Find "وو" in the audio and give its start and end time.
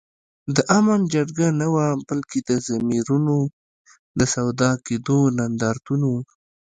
6.05-6.19